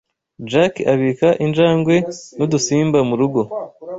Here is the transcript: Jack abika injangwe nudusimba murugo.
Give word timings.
Jack 0.49 0.73
abika 0.93 1.29
injangwe 1.45 1.95
nudusimba 2.37 2.97
murugo. 3.09 3.41